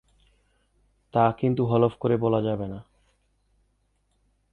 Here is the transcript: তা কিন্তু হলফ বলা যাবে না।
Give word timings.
তা 1.13 1.25
কিন্তু 1.31 1.61
হলফ 1.65 1.93
বলা 2.17 2.41
যাবে 2.41 2.67
না। 2.67 2.79